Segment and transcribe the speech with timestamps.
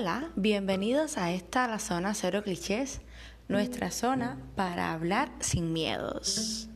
[0.00, 3.00] Hola, bienvenidos a esta la zona cero clichés,
[3.48, 6.68] nuestra zona para hablar sin miedos.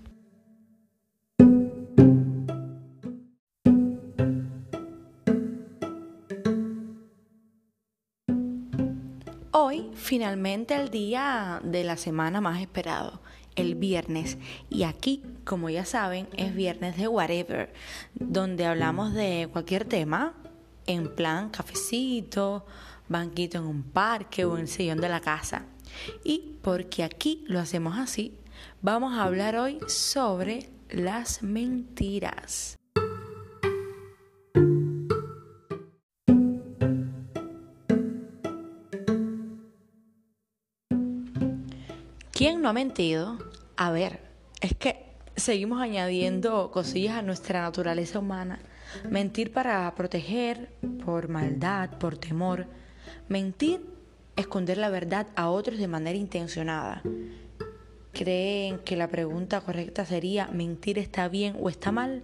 [9.53, 13.23] Hoy finalmente el día de la semana más esperado,
[13.55, 14.37] el viernes.
[14.69, 17.73] Y aquí, como ya saben, es viernes de Whatever,
[18.15, 20.35] donde hablamos de cualquier tema
[20.87, 22.67] en plan cafecito,
[23.13, 25.67] banquito en un parque o en el sillón de la casa.
[26.25, 28.39] Y porque aquí lo hacemos así,
[28.81, 32.79] vamos a hablar hoy sobre las mentiras.
[42.33, 43.39] ¿Quién no ha mentido?
[43.77, 44.21] A ver,
[44.61, 48.59] es que seguimos añadiendo cosillas a nuestra naturaleza humana
[49.09, 50.71] Mentir para proteger,
[51.05, 52.67] por maldad, por temor.
[53.29, 53.81] Mentir,
[54.37, 57.03] esconder la verdad a otros de manera intencionada.
[58.13, 62.23] ¿Creen que la pregunta correcta sería mentir está bien o está mal?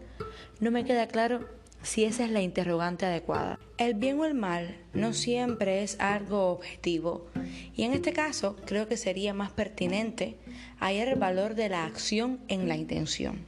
[0.61, 1.49] No me queda claro
[1.83, 3.59] si esa es la interrogante adecuada.
[3.79, 7.27] El bien o el mal no siempre es algo objetivo
[7.75, 10.37] y en este caso creo que sería más pertinente
[10.79, 13.47] hallar el valor de la acción en la intención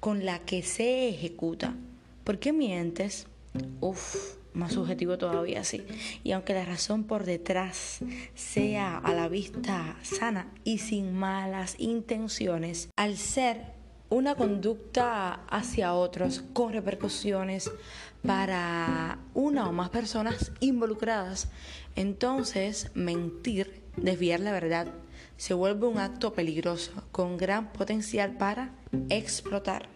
[0.00, 1.74] con la que se ejecuta.
[2.24, 3.26] ¿Por qué mientes?
[3.80, 5.84] Uf, más subjetivo todavía sí.
[6.24, 8.00] Y aunque la razón por detrás
[8.34, 13.76] sea a la vista sana y sin malas intenciones, al ser
[14.08, 17.70] una conducta hacia otros con repercusiones
[18.24, 21.48] para una o más personas involucradas,
[21.94, 24.88] entonces mentir, desviar la verdad,
[25.36, 28.72] se vuelve un acto peligroso con gran potencial para
[29.10, 29.88] explotar.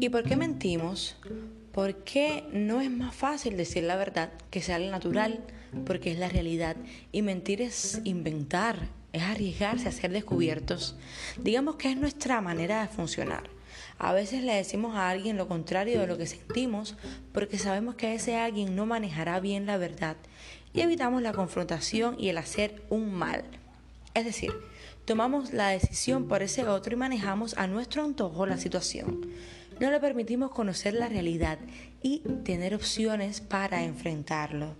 [0.00, 1.14] ¿Y por qué mentimos?
[1.72, 5.40] Porque no es más fácil decir la verdad que sea la natural,
[5.84, 6.74] porque es la realidad.
[7.12, 10.96] Y mentir es inventar, es arriesgarse a ser descubiertos.
[11.42, 13.50] Digamos que es nuestra manera de funcionar.
[13.98, 16.96] A veces le decimos a alguien lo contrario de lo que sentimos
[17.34, 20.16] porque sabemos que ese alguien no manejará bien la verdad
[20.72, 23.44] y evitamos la confrontación y el hacer un mal.
[24.14, 24.50] Es decir,
[25.04, 29.28] tomamos la decisión por ese otro y manejamos a nuestro antojo la situación
[29.80, 31.58] no le permitimos conocer la realidad
[32.02, 34.76] y tener opciones para enfrentarlo.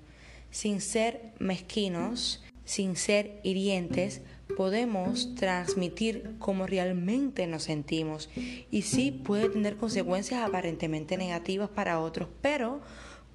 [0.50, 4.20] Sin ser mezquinos, sin ser hirientes,
[4.56, 8.28] podemos transmitir cómo realmente nos sentimos
[8.70, 12.80] y sí puede tener consecuencias aparentemente negativas para otros, pero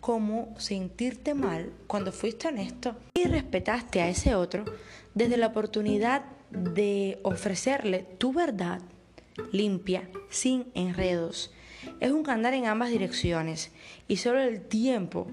[0.02, 4.66] como sentirte mal cuando fuiste honesto y respetaste a ese otro
[5.16, 8.82] desde la oportunidad de ofrecerle tu verdad
[9.52, 11.52] limpia, sin enredos.
[12.00, 13.72] Es un cantar en ambas direcciones
[14.08, 15.28] y solo el tiempo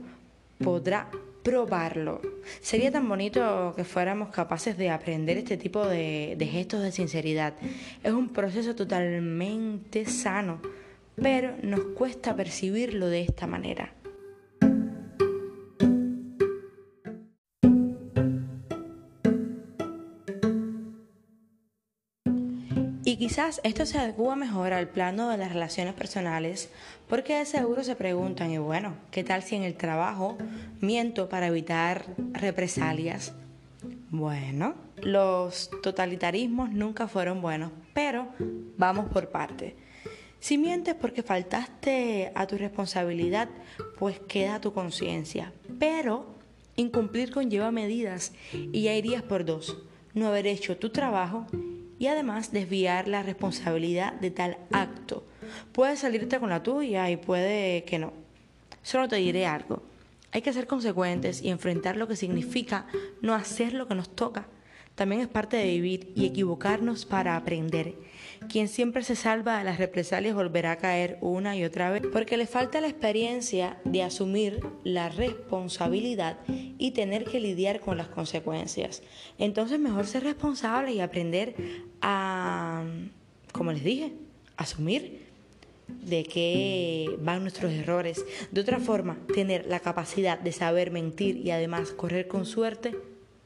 [0.63, 1.11] podrá
[1.43, 2.21] probarlo.
[2.61, 7.55] Sería tan bonito que fuéramos capaces de aprender este tipo de, gestos de sinceridad.
[8.03, 10.61] Es un proceso totalmente sano,
[11.17, 13.93] pero nos cuesta percibirlo de esta manera.
[23.13, 26.71] Y quizás esto se adecua mejor al plano de las relaciones personales,
[27.11, 30.39] porque de seguro se preguntan, y bueno, ¿qué tal si en el trabajo
[30.81, 33.35] miento para evitar represalias?
[34.09, 38.29] Bueno, los totalitarismos nunca fueron buenos, pero
[38.79, 39.77] vamos por parte.
[40.41, 43.51] Si mientes porque faltaste a tu responsabilidad,
[43.99, 45.53] pues queda tu conciencia.
[45.79, 46.35] Pero
[46.77, 49.77] incumplir conlleva medidas y ya irías por dos.
[50.15, 51.47] No haber hecho tu trabajo
[52.03, 55.25] y además desviar la responsabilidad de tal acto.
[55.71, 58.13] Puede salirte con la tuya y puede que no.
[58.83, 59.85] Solo te diré algo.
[60.33, 62.87] Hay que ser consecuentes y enfrentar lo que significa
[63.21, 64.49] no hacer lo que nos toca.
[64.97, 67.95] También es parte de vivir y equivocarnos para aprender.
[68.49, 72.37] Quien siempre se salva de las represalias volverá a caer una y otra vez porque
[72.37, 76.39] le falta la experiencia de asumir la responsabilidad
[76.83, 79.05] y tener que lidiar con las consecuencias.
[79.39, 81.55] Entonces mejor ser responsable y aprender
[82.01, 82.85] a,
[83.53, 84.13] como les dije,
[84.57, 85.29] asumir
[85.87, 88.25] de qué van nuestros errores.
[88.51, 92.97] De otra forma, tener la capacidad de saber mentir y además correr con suerte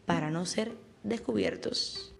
[0.07, 0.73] para no ser
[1.03, 2.16] descubiertos.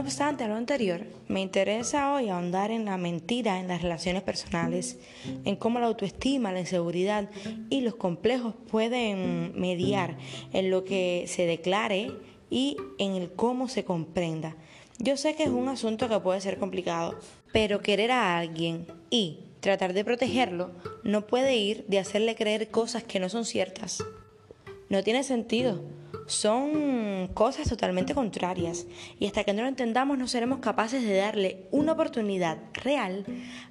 [0.00, 4.22] No obstante a lo anterior, me interesa hoy ahondar en la mentira en las relaciones
[4.22, 4.96] personales,
[5.44, 7.28] en cómo la autoestima, la inseguridad
[7.68, 10.16] y los complejos pueden mediar
[10.54, 12.12] en lo que se declare
[12.48, 14.56] y en el cómo se comprenda.
[14.98, 17.18] Yo sé que es un asunto que puede ser complicado,
[17.52, 20.70] pero querer a alguien y tratar de protegerlo
[21.04, 24.02] no puede ir de hacerle creer cosas que no son ciertas.
[24.88, 25.82] No tiene sentido
[26.30, 28.86] son cosas totalmente contrarias
[29.18, 33.24] y hasta que no lo entendamos no seremos capaces de darle una oportunidad real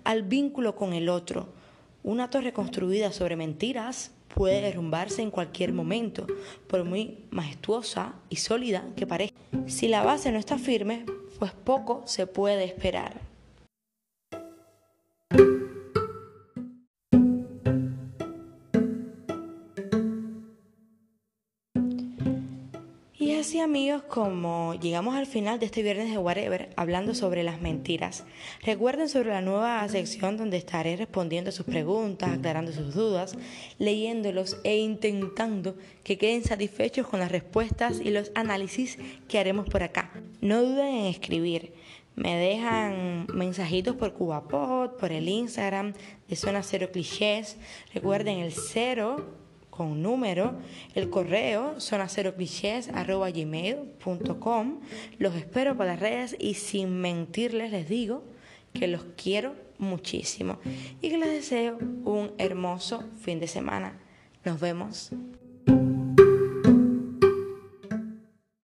[0.03, 1.53] al vínculo con el otro.
[2.03, 6.27] Una torre construida sobre mentiras puede derrumbarse en cualquier momento,
[6.67, 9.38] por muy majestuosa y sólida que parezca.
[9.67, 11.05] Si la base no está firme,
[11.39, 13.28] pues poco se puede esperar.
[23.57, 28.24] Amigos como llegamos al final de este viernes de Whatever hablando sobre las mentiras.
[28.63, 33.36] Recuerden sobre la nueva sección donde estaré respondiendo sus preguntas, aclarando sus dudas,
[33.80, 39.81] leyéndolos e intentando que queden satisfechos con las respuestas y los análisis que haremos por
[39.81, 40.12] acá.
[40.42, 41.74] No duden en escribir.
[42.16, 45.94] Me dejan mensajitos por CubaPod, por el Instagram
[46.28, 47.57] de Zona Cero Clichés.
[47.94, 49.49] Recuerden el cero
[49.79, 50.59] con número,
[50.93, 51.75] el correo
[53.33, 54.79] gmail.com
[55.19, 58.25] Los espero para las redes y sin mentirles les digo
[58.73, 60.59] que los quiero muchísimo
[61.01, 63.97] y que les deseo un hermoso fin de semana.
[64.43, 65.13] Nos vemos.